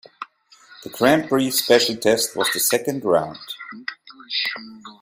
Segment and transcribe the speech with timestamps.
[0.83, 3.37] The Grand Prix Special Test was the second round.